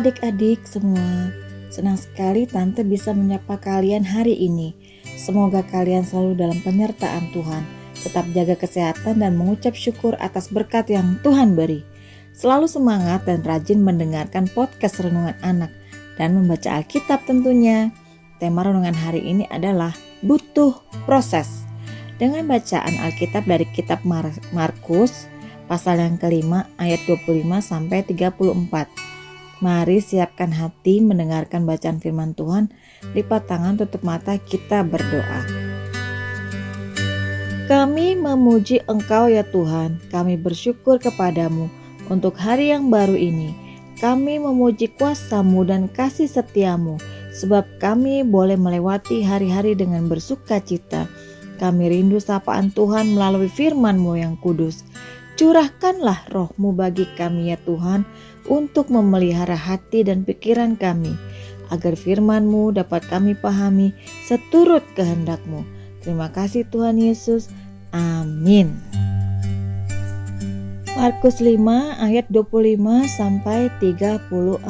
adik-adik 0.00 0.64
semua, 0.64 1.28
senang 1.68 2.00
sekali 2.00 2.48
Tante 2.48 2.80
bisa 2.80 3.12
menyapa 3.12 3.60
kalian 3.60 4.00
hari 4.00 4.32
ini. 4.32 4.72
Semoga 5.20 5.60
kalian 5.60 6.08
selalu 6.08 6.40
dalam 6.40 6.58
penyertaan 6.64 7.28
Tuhan, 7.36 7.62
tetap 8.00 8.24
jaga 8.32 8.56
kesehatan 8.56 9.20
dan 9.20 9.36
mengucap 9.36 9.76
syukur 9.76 10.16
atas 10.16 10.48
berkat 10.48 10.88
yang 10.88 11.20
Tuhan 11.20 11.52
beri. 11.52 11.84
Selalu 12.32 12.64
semangat 12.64 13.28
dan 13.28 13.44
rajin 13.44 13.84
mendengarkan 13.84 14.48
podcast 14.48 15.04
Renungan 15.04 15.36
Anak 15.44 15.68
dan 16.16 16.32
membaca 16.32 16.80
Alkitab 16.80 17.28
tentunya. 17.28 17.92
Tema 18.40 18.64
renungan 18.64 18.96
hari 18.96 19.20
ini 19.20 19.44
adalah 19.52 19.92
butuh 20.24 20.72
proses. 21.04 21.68
Dengan 22.16 22.48
bacaan 22.48 22.96
Alkitab 23.04 23.44
dari 23.44 23.68
kitab 23.76 24.00
Mar 24.08 24.32
Markus 24.56 25.28
pasal 25.68 26.00
yang 26.00 26.16
kelima 26.16 26.64
ayat 26.80 27.04
25 27.04 27.44
sampai 27.60 28.00
34. 28.08 28.99
Mari 29.60 30.00
siapkan 30.00 30.56
hati 30.56 31.04
mendengarkan 31.04 31.68
bacaan 31.68 32.00
firman 32.00 32.32
Tuhan. 32.32 32.72
Lipat 33.12 33.44
tangan, 33.44 33.76
tutup 33.76 34.00
mata, 34.00 34.40
kita 34.40 34.80
berdoa. 34.80 35.44
Kami 37.68 38.16
memuji 38.16 38.80
Engkau 38.88 39.28
ya 39.28 39.44
Tuhan. 39.44 40.00
Kami 40.08 40.40
bersyukur 40.40 40.96
kepadamu 40.96 41.68
untuk 42.08 42.40
hari 42.40 42.72
yang 42.72 42.88
baru 42.88 43.12
ini. 43.12 43.52
Kami 44.00 44.40
memuji 44.40 44.88
kuasamu 44.96 45.68
dan 45.68 45.92
kasih 45.92 46.26
setiamu. 46.26 46.96
Sebab 47.36 47.78
kami 47.78 48.24
boleh 48.24 48.56
melewati 48.56 49.20
hari-hari 49.20 49.76
dengan 49.76 50.08
bersuka 50.08 50.56
cita. 50.64 51.04
Kami 51.60 51.92
rindu 51.92 52.16
sapaan 52.16 52.72
Tuhan 52.72 53.12
melalui 53.12 53.52
firman-Mu 53.52 54.16
yang 54.16 54.40
kudus. 54.40 54.88
Curahkanlah 55.40 56.28
rohmu 56.28 56.76
bagi 56.76 57.08
kami 57.16 57.48
ya 57.48 57.56
Tuhan 57.64 58.04
untuk 58.44 58.92
memelihara 58.92 59.56
hati 59.56 60.04
dan 60.04 60.20
pikiran 60.20 60.76
kami 60.76 61.16
agar 61.72 61.96
firman-Mu 61.96 62.76
dapat 62.76 63.08
kami 63.08 63.32
pahami 63.32 63.96
seturut 64.28 64.84
kehendak-Mu. 64.92 65.64
Terima 66.04 66.28
kasih 66.28 66.68
Tuhan 66.68 67.00
Yesus. 67.00 67.48
Amin. 67.88 68.76
Markus 70.92 71.40
5 71.40 71.56
ayat 72.04 72.28
25 72.28 73.08
sampai 73.08 73.72
34. 73.80 74.60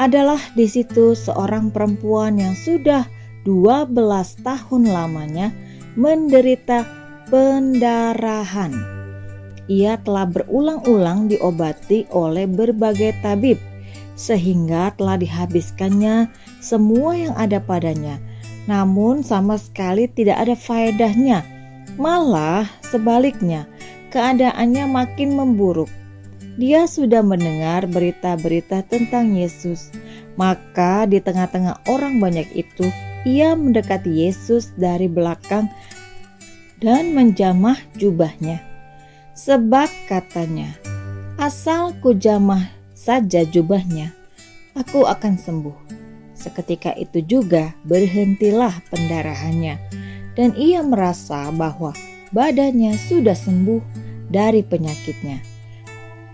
Adalah 0.00 0.40
di 0.56 0.64
situ 0.64 1.12
seorang 1.12 1.68
perempuan 1.76 2.40
yang 2.40 2.56
sudah 2.56 3.04
12 3.44 3.92
tahun 4.40 4.82
lamanya 4.88 5.52
menderita 5.92 6.88
pendarahan 7.28 8.95
ia 9.66 9.98
telah 10.02 10.26
berulang-ulang 10.26 11.30
diobati 11.30 12.06
oleh 12.14 12.46
berbagai 12.46 13.18
tabib, 13.22 13.58
sehingga 14.14 14.94
telah 14.94 15.18
dihabiskannya 15.18 16.30
semua 16.62 17.12
yang 17.14 17.34
ada 17.34 17.58
padanya. 17.58 18.18
Namun, 18.66 19.22
sama 19.22 19.58
sekali 19.58 20.10
tidak 20.10 20.42
ada 20.42 20.54
faedahnya, 20.58 21.46
malah 21.94 22.66
sebaliknya, 22.82 23.66
keadaannya 24.10 24.90
makin 24.90 25.38
memburuk. 25.38 25.90
Dia 26.56 26.88
sudah 26.88 27.20
mendengar 27.20 27.84
berita-berita 27.86 28.82
tentang 28.88 29.36
Yesus, 29.36 29.92
maka 30.40 31.04
di 31.04 31.20
tengah-tengah 31.20 31.84
orang 31.86 32.18
banyak 32.18 32.48
itu, 32.56 32.88
ia 33.28 33.52
mendekati 33.52 34.24
Yesus 34.24 34.72
dari 34.78 35.06
belakang 35.06 35.68
dan 36.80 37.12
menjamah 37.12 37.76
jubahnya. 38.00 38.75
Sebab 39.36 40.08
katanya, 40.08 40.72
asal 41.36 41.92
ku 42.00 42.16
jamah 42.16 42.72
saja 42.96 43.44
jubahnya, 43.44 44.16
aku 44.72 45.04
akan 45.04 45.36
sembuh. 45.36 45.76
Seketika 46.32 46.96
itu 46.96 47.20
juga 47.20 47.76
berhentilah 47.84 48.72
pendarahannya, 48.88 49.76
dan 50.40 50.56
ia 50.56 50.80
merasa 50.80 51.52
bahwa 51.52 51.92
badannya 52.32 52.96
sudah 52.96 53.36
sembuh 53.36 53.84
dari 54.32 54.64
penyakitnya. 54.64 55.44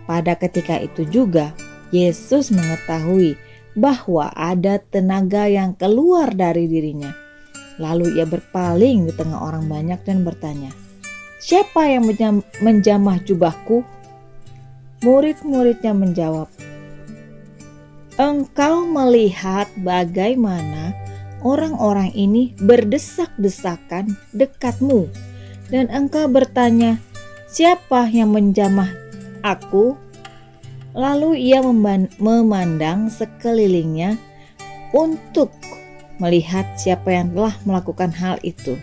Pada 0.06 0.38
ketika 0.38 0.78
itu 0.78 1.02
juga, 1.02 1.50
Yesus 1.90 2.54
mengetahui 2.54 3.34
bahwa 3.74 4.30
ada 4.30 4.78
tenaga 4.78 5.50
yang 5.50 5.74
keluar 5.74 6.30
dari 6.30 6.70
dirinya. 6.70 7.10
Lalu 7.82 8.14
ia 8.20 8.30
berpaling 8.30 9.10
di 9.10 9.12
tengah 9.16 9.42
orang 9.42 9.66
banyak 9.66 10.06
dan 10.06 10.22
bertanya, 10.22 10.70
Siapa 11.42 11.90
yang 11.90 12.06
menjamah 12.62 13.18
jubahku? 13.26 13.82
Murid-muridnya 15.02 15.90
menjawab, 15.90 16.46
Engkau 18.14 18.86
melihat 18.86 19.66
bagaimana 19.82 20.94
orang-orang 21.42 22.14
ini 22.14 22.54
berdesak-desakan 22.62 24.14
dekatmu, 24.30 25.10
dan 25.74 25.90
engkau 25.90 26.30
bertanya, 26.30 27.02
"Siapa 27.50 28.06
yang 28.06 28.30
menjamah 28.30 28.94
aku?" 29.42 29.98
Lalu 30.94 31.50
ia 31.50 31.64
memandang 32.20 33.10
sekelilingnya 33.10 34.14
untuk 34.94 35.50
melihat 36.20 36.68
siapa 36.78 37.10
yang 37.10 37.32
telah 37.34 37.56
melakukan 37.64 38.12
hal 38.14 38.36
itu. 38.44 38.76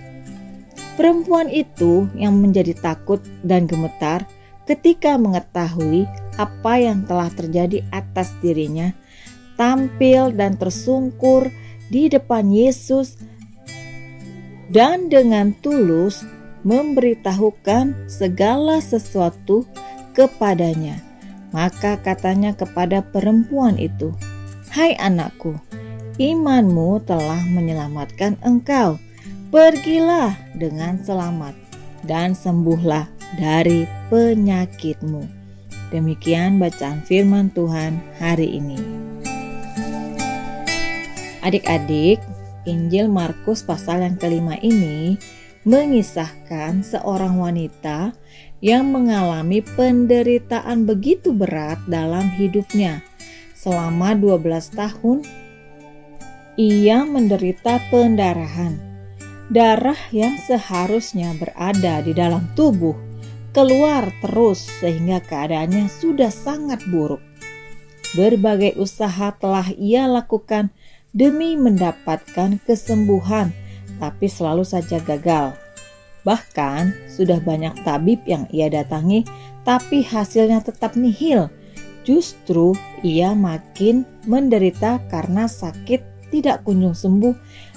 Perempuan 1.00 1.48
itu 1.48 2.12
yang 2.12 2.44
menjadi 2.44 2.76
takut 2.76 3.24
dan 3.40 3.72
gemetar 3.72 4.28
ketika 4.68 5.16
mengetahui 5.16 6.04
apa 6.36 6.74
yang 6.76 7.08
telah 7.08 7.32
terjadi 7.32 7.88
atas 7.96 8.36
dirinya, 8.44 8.92
tampil 9.56 10.36
dan 10.36 10.60
tersungkur 10.60 11.48
di 11.88 12.12
depan 12.12 12.52
Yesus 12.52 13.16
dan 14.68 15.08
dengan 15.08 15.56
tulus 15.64 16.28
memberitahukan 16.68 18.12
segala 18.12 18.84
sesuatu 18.84 19.64
kepadanya. 20.12 21.00
Maka 21.56 21.96
katanya 21.96 22.52
kepada 22.52 23.00
perempuan 23.00 23.80
itu, 23.80 24.12
"Hai 24.68 25.00
anakku, 25.00 25.56
imanmu 26.20 27.08
telah 27.08 27.40
menyelamatkan 27.56 28.36
engkau." 28.44 29.00
Pergilah 29.50 30.38
dengan 30.54 31.02
selamat 31.02 31.58
dan 32.06 32.38
sembuhlah 32.38 33.10
dari 33.34 33.90
penyakitmu. 34.14 35.26
Demikian 35.90 36.62
bacaan 36.62 37.02
firman 37.02 37.50
Tuhan 37.58 37.98
hari 38.22 38.62
ini. 38.62 38.78
Adik-adik, 41.42 42.22
Injil 42.70 43.10
Markus 43.10 43.66
pasal 43.66 44.06
yang 44.06 44.22
kelima 44.22 44.54
ini 44.62 45.18
mengisahkan 45.66 46.86
seorang 46.86 47.42
wanita 47.42 48.14
yang 48.62 48.94
mengalami 48.94 49.66
penderitaan 49.66 50.86
begitu 50.86 51.34
berat 51.34 51.82
dalam 51.90 52.30
hidupnya. 52.38 53.02
Selama 53.58 54.14
12 54.14 54.46
tahun, 54.78 55.26
ia 56.54 57.02
menderita 57.02 57.82
pendarahan 57.90 58.89
darah 59.50 59.98
yang 60.14 60.38
seharusnya 60.38 61.34
berada 61.34 62.06
di 62.06 62.14
dalam 62.14 62.46
tubuh 62.54 62.94
keluar 63.50 64.14
terus 64.22 64.62
sehingga 64.78 65.20
keadaannya 65.26 65.90
sudah 65.90 66.30
sangat 66.30 66.86
buruk. 66.88 67.22
Berbagai 68.14 68.78
usaha 68.78 69.34
telah 69.38 69.70
ia 69.78 70.06
lakukan 70.06 70.70
demi 71.14 71.58
mendapatkan 71.58 72.62
kesembuhan, 72.66 73.54
tapi 73.98 74.30
selalu 74.30 74.66
saja 74.66 75.02
gagal. 75.02 75.58
Bahkan 76.26 77.10
sudah 77.10 77.42
banyak 77.42 77.74
tabib 77.82 78.22
yang 78.30 78.46
ia 78.54 78.70
datangi, 78.70 79.26
tapi 79.66 80.06
hasilnya 80.06 80.62
tetap 80.62 80.94
nihil. 80.94 81.50
Justru 82.06 82.74
ia 83.06 83.34
makin 83.38 84.06
menderita 84.26 85.02
karena 85.10 85.46
sakit 85.46 86.02
tidak 86.30 86.66
kunjung 86.66 86.94
sembuh 86.94 87.34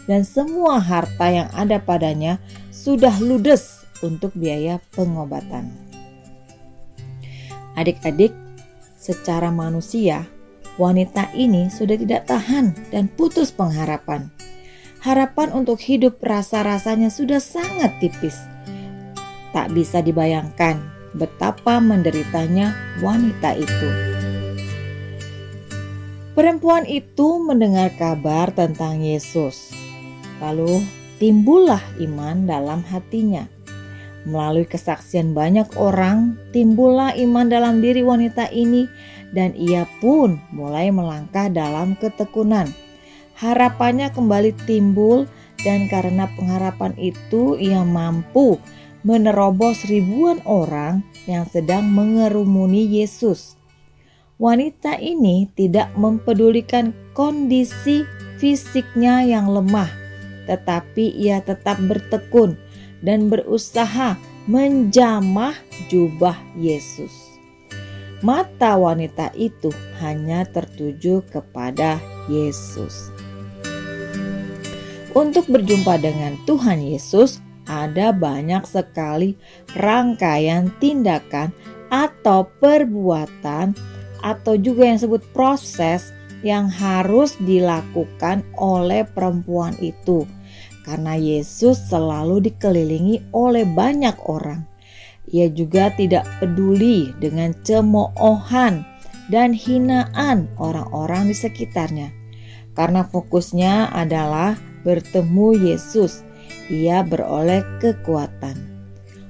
dan 0.06 0.26
semua 0.26 0.82
harta 0.82 1.26
yang 1.30 1.48
ada 1.54 1.78
padanya 1.78 2.42
sudah 2.74 3.14
ludes 3.22 3.86
untuk 4.02 4.34
biaya 4.34 4.82
pengobatan. 4.94 5.70
Adik-adik, 7.78 8.34
secara 8.98 9.48
manusia, 9.48 10.26
wanita 10.76 11.30
ini 11.32 11.70
sudah 11.72 11.96
tidak 11.96 12.28
tahan 12.28 12.74
dan 12.90 13.08
putus 13.08 13.54
pengharapan. 13.54 14.28
Harapan 15.02 15.50
untuk 15.50 15.82
hidup 15.82 16.22
rasa-rasanya 16.22 17.10
sudah 17.10 17.42
sangat 17.42 17.90
tipis. 17.98 18.38
Tak 19.50 19.74
bisa 19.74 19.98
dibayangkan 19.98 20.78
betapa 21.18 21.82
menderitanya 21.82 22.72
wanita 23.02 23.58
itu. 23.58 23.90
Perempuan 26.32 26.88
itu 26.88 27.42
mendengar 27.44 27.92
kabar 28.00 28.48
tentang 28.54 29.04
Yesus 29.04 29.81
Lalu 30.42 30.82
timbullah 31.22 31.80
iman 32.02 32.50
dalam 32.50 32.82
hatinya. 32.82 33.46
Melalui 34.26 34.66
kesaksian 34.66 35.34
banyak 35.34 35.70
orang, 35.78 36.34
timbullah 36.50 37.14
iman 37.14 37.46
dalam 37.46 37.78
diri 37.78 38.02
wanita 38.02 38.50
ini, 38.50 38.90
dan 39.30 39.54
ia 39.54 39.86
pun 40.02 40.38
mulai 40.50 40.90
melangkah 40.90 41.46
dalam 41.46 41.94
ketekunan. 41.98 42.70
Harapannya 43.38 44.10
kembali 44.14 44.54
timbul, 44.66 45.30
dan 45.62 45.86
karena 45.90 46.30
pengharapan 46.38 46.94
itu, 46.98 47.58
ia 47.58 47.82
mampu 47.82 48.58
menerobos 49.02 49.82
ribuan 49.90 50.38
orang 50.46 51.02
yang 51.26 51.46
sedang 51.46 51.86
mengerumuni 51.90 52.86
Yesus. 52.86 53.58
Wanita 54.38 54.98
ini 54.98 55.50
tidak 55.54 55.90
mempedulikan 55.98 56.94
kondisi 57.14 58.06
fisiknya 58.38 59.22
yang 59.22 59.50
lemah, 59.50 60.01
tetapi 60.48 61.14
ia 61.14 61.42
tetap 61.42 61.78
bertekun 61.82 62.58
dan 63.02 63.30
berusaha 63.30 64.18
menjamah 64.46 65.54
jubah 65.90 66.34
Yesus. 66.58 67.10
Mata 68.22 68.78
wanita 68.78 69.34
itu 69.34 69.74
hanya 69.98 70.46
tertuju 70.46 71.26
kepada 71.26 71.98
Yesus. 72.30 73.10
Untuk 75.12 75.44
berjumpa 75.50 75.98
dengan 75.98 76.38
Tuhan 76.46 76.80
Yesus, 76.80 77.42
ada 77.66 78.14
banyak 78.14 78.62
sekali 78.64 79.36
rangkaian 79.76 80.70
tindakan 80.78 81.52
atau 81.92 82.48
perbuatan, 82.62 83.76
atau 84.22 84.54
juga 84.54 84.86
yang 84.88 84.96
disebut 85.02 85.22
proses 85.34 86.14
yang 86.42 86.66
harus 86.66 87.38
dilakukan 87.38 88.42
oleh 88.58 89.06
perempuan 89.06 89.74
itu 89.78 90.26
karena 90.82 91.14
Yesus 91.14 91.78
selalu 91.88 92.50
dikelilingi 92.50 93.30
oleh 93.30 93.62
banyak 93.62 94.18
orang. 94.26 94.66
Ia 95.30 95.48
juga 95.48 95.94
tidak 95.94 96.26
peduli 96.42 97.14
dengan 97.22 97.54
cemoohan 97.62 98.82
dan 99.30 99.54
hinaan 99.54 100.50
orang-orang 100.58 101.30
di 101.30 101.36
sekitarnya. 101.38 102.10
Karena 102.74 103.06
fokusnya 103.06 103.94
adalah 103.94 104.58
bertemu 104.82 105.72
Yesus, 105.72 106.26
ia 106.66 107.06
beroleh 107.06 107.62
kekuatan. 107.78 108.58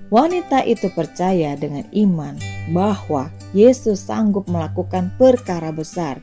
Wanita 0.09 0.65
itu 0.65 0.93
percaya 0.93 1.57
dengan 1.57 1.85
iman 1.93 2.37
bahwa 2.73 3.33
Yesus 3.53 4.01
sanggup 4.01 4.49
melakukan 4.49 5.13
perkara 5.21 5.73
besar. 5.73 6.21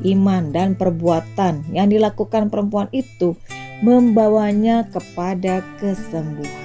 Iman 0.00 0.52
dan 0.54 0.76
perbuatan 0.76 1.68
yang 1.72 1.92
dilakukan 1.92 2.48
perempuan 2.48 2.88
itu 2.90 3.36
membawanya 3.84 4.88
kepada 4.88 5.64
kesembuhan. 5.80 6.60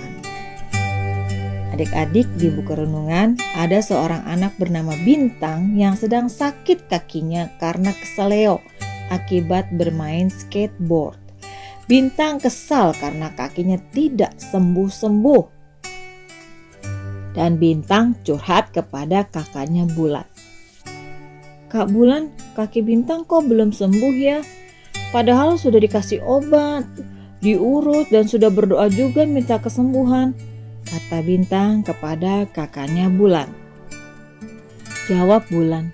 Adik-adik 1.76 2.32
di 2.40 2.48
buku 2.48 2.72
renungan 2.72 3.36
ada 3.60 3.84
seorang 3.84 4.24
anak 4.24 4.56
bernama 4.56 4.96
Bintang 5.04 5.76
yang 5.76 6.00
sedang 6.00 6.32
sakit 6.32 6.88
kakinya 6.88 7.52
karena 7.60 7.92
keseleo 7.92 8.64
akibat 9.12 9.68
bermain 9.76 10.32
skateboard. 10.32 11.20
Bintang 11.86 12.40
kesal 12.40 12.96
karena 12.98 13.30
kakinya 13.36 13.76
tidak 13.92 14.40
sembuh-sembuh. 14.40 15.44
Dan 17.36 17.60
Bintang 17.60 18.24
curhat 18.24 18.72
kepada 18.72 19.28
kakaknya 19.28 19.84
Bulan. 19.84 20.35
Kak 21.66 21.90
Bulan, 21.90 22.30
kaki 22.54 22.86
Bintang 22.86 23.26
kok 23.26 23.50
belum 23.50 23.74
sembuh 23.74 24.16
ya? 24.16 24.40
Padahal 25.10 25.58
sudah 25.58 25.82
dikasih 25.82 26.22
obat, 26.22 26.86
diurut 27.42 28.10
dan 28.14 28.30
sudah 28.30 28.54
berdoa 28.54 28.86
juga 28.92 29.26
minta 29.26 29.58
kesembuhan, 29.58 30.38
kata 30.86 31.20
Bintang 31.26 31.82
kepada 31.82 32.46
kakaknya 32.54 33.10
Bulan. 33.10 33.50
Jawab 35.10 35.46
Bulan, 35.50 35.90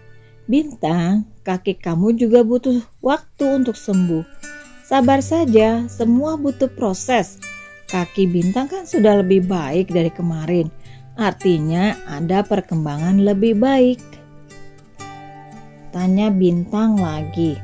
Bintang, 0.51 1.23
kaki 1.47 1.79
kamu 1.79 2.19
juga 2.19 2.43
butuh 2.43 2.83
waktu 2.99 3.63
untuk 3.63 3.79
sembuh. 3.79 4.23
Sabar 4.83 5.23
saja, 5.23 5.87
semua 5.87 6.35
butuh 6.35 6.67
proses. 6.67 7.39
Kaki 7.87 8.27
Bintang 8.27 8.67
kan 8.67 8.83
sudah 8.83 9.23
lebih 9.23 9.47
baik 9.47 9.91
dari 9.91 10.11
kemarin. 10.11 10.67
Artinya 11.15 11.95
ada 12.07 12.43
perkembangan 12.43 13.23
lebih 13.23 13.55
baik. 13.55 14.10
Tanya 15.91 16.31
Bintang 16.31 16.95
lagi. 16.95 17.59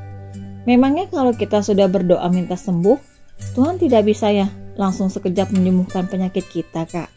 Memangnya 0.68 1.08
kalau 1.08 1.32
kita 1.32 1.64
sudah 1.64 1.88
berdoa 1.88 2.28
minta 2.28 2.60
sembuh, 2.60 3.00
Tuhan 3.56 3.80
tidak 3.80 4.04
bisa 4.04 4.28
ya 4.36 4.52
langsung 4.76 5.08
sekejap 5.08 5.56
menyembuhkan 5.56 6.12
penyakit 6.12 6.44
kita, 6.52 6.84
Kak? 6.84 7.10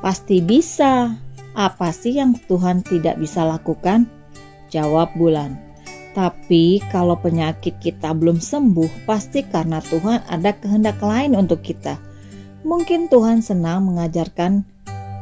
Pasti 0.00 0.40
bisa. 0.40 1.12
Apa 1.56 1.88
sih 1.92 2.16
yang 2.16 2.36
Tuhan 2.48 2.84
tidak 2.84 3.16
bisa 3.16 3.44
lakukan? 3.44 4.08
Jawab 4.68 5.12
Bulan. 5.16 5.56
Tapi 6.16 6.80
kalau 6.88 7.16
penyakit 7.20 7.76
kita 7.76 8.16
belum 8.16 8.40
sembuh, 8.40 9.04
pasti 9.04 9.44
karena 9.44 9.84
Tuhan 9.84 10.24
ada 10.32 10.56
kehendak 10.56 10.96
lain 11.04 11.36
untuk 11.36 11.60
kita. 11.60 12.00
Mungkin 12.64 13.12
Tuhan 13.12 13.44
senang 13.44 13.84
mengajarkan 13.84 14.64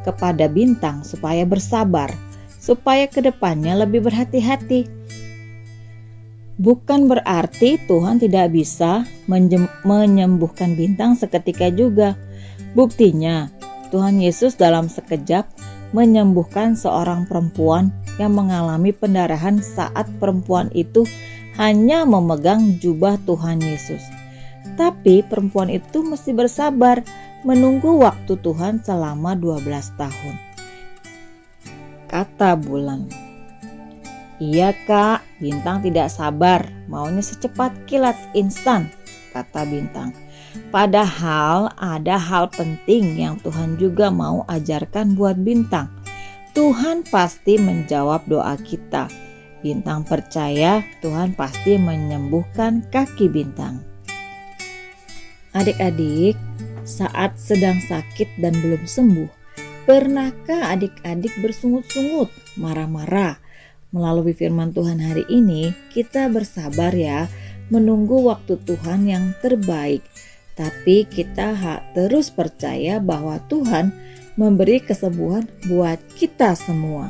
kepada 0.07 0.47
bintang 0.47 1.03
supaya 1.03 1.43
bersabar, 1.43 2.07
supaya 2.65 3.05
ke 3.05 3.21
depannya 3.21 3.77
lebih 3.77 4.09
berhati-hati 4.09 5.05
Bukan 6.55 7.11
berarti 7.11 7.75
Tuhan 7.83 8.15
tidak 8.23 8.55
bisa 8.55 9.03
menyembuhkan 9.83 10.79
bintang 10.79 11.19
seketika 11.19 11.67
juga. 11.67 12.15
Buktinya, 12.71 13.51
Tuhan 13.91 14.23
Yesus 14.23 14.55
dalam 14.55 14.87
sekejap 14.87 15.51
menyembuhkan 15.91 16.79
seorang 16.79 17.27
perempuan 17.27 17.91
yang 18.15 18.31
mengalami 18.31 18.95
pendarahan 18.95 19.59
saat 19.59 20.07
perempuan 20.15 20.71
itu 20.71 21.03
hanya 21.59 22.07
memegang 22.07 22.79
jubah 22.79 23.19
Tuhan 23.27 23.59
Yesus. 23.59 24.03
Tapi 24.79 25.27
perempuan 25.27 25.67
itu 25.67 26.03
mesti 26.07 26.31
bersabar 26.31 27.03
menunggu 27.43 27.99
waktu 27.99 28.39
Tuhan 28.39 28.79
selama 28.79 29.35
12 29.35 29.67
tahun. 29.99 30.44
Kata 32.15 32.55
bulan. 32.55 33.11
Iya 34.39 34.71
kak, 34.87 35.19
Bintang 35.43 35.83
tidak 35.83 36.07
sabar, 36.07 36.63
maunya 36.87 37.19
secepat 37.19 37.75
kilat 37.91 38.15
instan, 38.31 38.87
kata 39.35 39.67
Bintang. 39.67 40.15
Padahal 40.71 41.75
ada 41.75 42.15
hal 42.15 42.47
penting 42.55 43.19
yang 43.19 43.35
Tuhan 43.43 43.75
juga 43.75 44.07
mau 44.07 44.47
ajarkan 44.47 45.19
buat 45.19 45.35
Bintang. 45.43 45.91
Tuhan 46.55 47.03
pasti 47.03 47.59
menjawab 47.59 48.23
doa 48.31 48.55
kita. 48.63 49.11
Bintang 49.59 50.07
percaya 50.07 50.87
Tuhan 51.03 51.35
pasti 51.35 51.75
menyembuhkan 51.75 52.87
kaki 52.95 53.27
Bintang. 53.27 53.83
Adik-adik, 55.51 56.39
saat 56.87 57.35
sedang 57.35 57.75
sakit 57.83 58.39
dan 58.39 58.55
belum 58.63 58.87
sembuh, 58.87 59.44
pernahkah 59.85 60.73
adik-adik 60.73 61.31
bersungut-sungut, 61.41 62.29
marah-marah, 62.57 63.39
Melalui 63.95 64.35
firman 64.35 64.75
Tuhan 64.75 64.99
hari 64.99 65.23
ini, 65.31 65.71
kita 65.95 66.27
bersabar 66.27 66.91
ya, 66.91 67.31
menunggu 67.71 68.27
waktu 68.27 68.59
Tuhan 68.67 69.07
yang 69.07 69.31
terbaik. 69.39 70.03
Tapi 70.51 71.07
kita 71.07 71.55
terus 71.95 72.27
percaya 72.27 72.99
bahwa 72.99 73.39
Tuhan 73.47 73.95
memberi 74.35 74.83
kesembuhan 74.83 75.47
buat 75.71 75.95
kita 76.19 76.59
semua. 76.59 77.07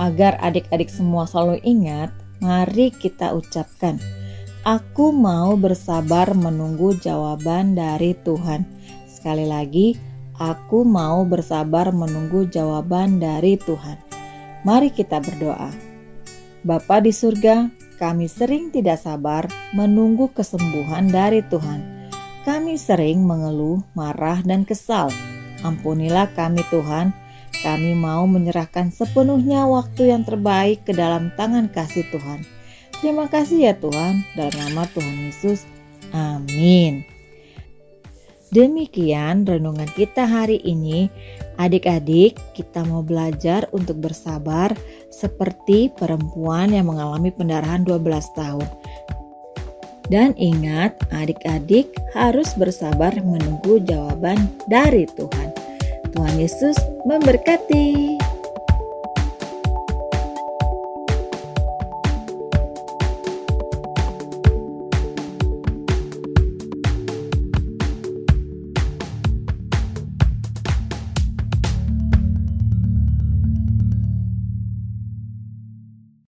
Agar 0.00 0.40
adik-adik 0.40 0.88
semua 0.88 1.28
selalu 1.28 1.60
ingat, 1.60 2.08
mari 2.40 2.88
kita 2.88 3.36
ucapkan, 3.36 4.00
Aku 4.64 5.12
mau 5.12 5.60
bersabar 5.60 6.32
menunggu 6.32 6.96
jawaban 7.04 7.76
dari 7.76 8.16
Tuhan. 8.24 8.64
Sekali 9.12 9.44
lagi, 9.44 9.92
aku 10.38 10.86
mau 10.86 11.26
bersabar 11.26 11.90
menunggu 11.90 12.46
jawaban 12.46 13.18
dari 13.18 13.58
Tuhan. 13.58 13.98
Mari 14.62 14.94
kita 14.94 15.18
berdoa. 15.18 15.70
Bapa 16.62 16.98
di 17.02 17.14
surga, 17.14 17.70
kami 17.98 18.30
sering 18.30 18.70
tidak 18.70 19.02
sabar 19.02 19.46
menunggu 19.74 20.30
kesembuhan 20.30 21.10
dari 21.10 21.42
Tuhan. 21.46 22.10
Kami 22.46 22.78
sering 22.78 23.26
mengeluh, 23.26 23.82
marah, 23.92 24.40
dan 24.46 24.62
kesal. 24.62 25.10
Ampunilah 25.66 26.30
kami 26.34 26.62
Tuhan, 26.70 27.10
kami 27.62 27.98
mau 27.98 28.24
menyerahkan 28.30 28.94
sepenuhnya 28.94 29.66
waktu 29.66 30.14
yang 30.14 30.22
terbaik 30.22 30.86
ke 30.86 30.94
dalam 30.94 31.34
tangan 31.34 31.66
kasih 31.72 32.06
Tuhan. 32.14 32.46
Terima 32.98 33.30
kasih 33.30 33.70
ya 33.70 33.74
Tuhan, 33.78 34.26
dalam 34.34 34.54
nama 34.58 34.86
Tuhan 34.90 35.16
Yesus. 35.30 35.66
Amin. 36.14 37.07
Demikian 38.48 39.44
renungan 39.44 39.88
kita 39.92 40.24
hari 40.24 40.64
ini. 40.64 41.12
Adik-adik, 41.58 42.38
kita 42.54 42.86
mau 42.86 43.02
belajar 43.02 43.66
untuk 43.74 43.98
bersabar 43.98 44.72
seperti 45.12 45.90
perempuan 45.92 46.72
yang 46.72 46.88
mengalami 46.88 47.34
pendarahan 47.34 47.82
12 47.82 48.38
tahun. 48.38 48.68
Dan 50.08 50.32
ingat, 50.40 50.96
adik-adik 51.12 51.92
harus 52.16 52.56
bersabar 52.56 53.12
menunggu 53.20 53.84
jawaban 53.84 54.48
dari 54.64 55.04
Tuhan. 55.04 55.52
Tuhan 56.16 56.34
Yesus 56.40 56.78
memberkati. 57.04 58.17